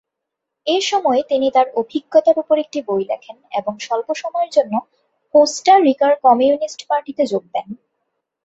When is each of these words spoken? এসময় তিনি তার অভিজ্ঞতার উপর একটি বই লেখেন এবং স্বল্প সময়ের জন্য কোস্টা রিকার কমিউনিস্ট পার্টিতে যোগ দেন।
এসময় 0.67 1.21
তিনি 1.29 1.47
তার 1.51 1.67
অভিজ্ঞতার 1.75 2.37
উপর 2.39 2.55
একটি 2.59 2.79
বই 2.81 3.03
লেখেন 3.05 3.37
এবং 3.51 3.73
স্বল্প 3.79 4.09
সময়ের 4.13 4.51
জন্য 4.51 4.73
কোস্টা 5.33 5.73
রিকার 5.79 6.13
কমিউনিস্ট 6.23 6.79
পার্টিতে 6.87 7.23
যোগ 7.25 7.43
দেন। 7.53 7.67